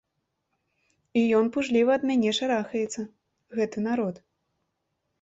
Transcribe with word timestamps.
І 1.21 1.23
ён 1.41 1.51
пужліва 1.59 1.91
ад 1.99 2.03
мяне 2.13 2.31
шарахаецца, 2.41 3.01
гэты 3.61 3.89
народ. 3.93 4.15